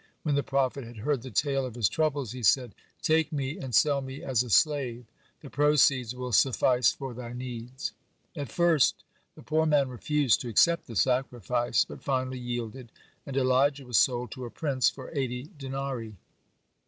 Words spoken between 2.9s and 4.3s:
"Take me and sell me